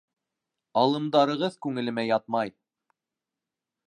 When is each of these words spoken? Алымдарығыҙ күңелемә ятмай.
Алымдарығыҙ 0.83 1.59
күңелемә 1.65 2.05
ятмай. 2.07 2.53